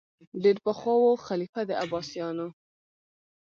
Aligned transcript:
ډېر 0.43 0.57
پخوا 0.65 0.93
وو 0.99 1.11
خلیفه 1.27 1.61
د 1.65 1.71
عباسیانو 1.83 2.47